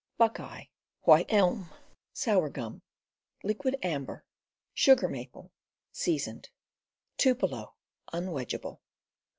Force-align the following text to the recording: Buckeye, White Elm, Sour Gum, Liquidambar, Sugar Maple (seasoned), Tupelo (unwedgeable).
Buckeye, 0.17 0.63
White 1.03 1.31
Elm, 1.31 1.69
Sour 2.11 2.49
Gum, 2.49 2.81
Liquidambar, 3.43 4.23
Sugar 4.73 5.07
Maple 5.07 5.51
(seasoned), 5.91 6.49
Tupelo 7.17 7.75
(unwedgeable). 8.11 8.79